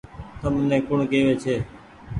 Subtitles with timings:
[0.41, 1.55] تم ني ڪوڻ ڪيوي ڇي۔